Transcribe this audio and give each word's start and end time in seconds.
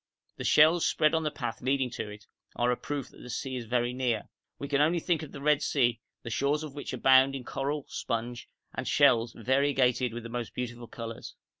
The 0.37 0.43
shells 0.43 0.83
spread 0.83 1.13
on 1.13 1.21
the 1.21 1.29
path 1.29 1.61
leading 1.61 1.91
to 1.91 2.09
it 2.09 2.25
are 2.55 2.71
a 2.71 2.75
proof 2.75 3.09
that 3.09 3.21
the 3.21 3.29
sea 3.29 3.55
is 3.55 3.65
very 3.65 3.93
near; 3.93 4.29
we 4.57 4.67
can 4.67 4.81
only 4.81 4.99
think 4.99 5.21
of 5.21 5.31
the 5.31 5.43
Red 5.43 5.61
Sea, 5.61 6.01
the 6.23 6.31
shores 6.31 6.63
of 6.63 6.73
which 6.73 6.91
abound 6.91 7.35
in 7.35 7.43
coral, 7.43 7.81
in 7.83 7.87
sponge, 7.89 8.49
and 8.73 8.87
shells 8.87 9.31
variegated 9.37 10.11
with 10.11 10.23
the 10.23 10.27
most 10.27 10.55
beautiful 10.55 10.87
colours.' 10.87 11.35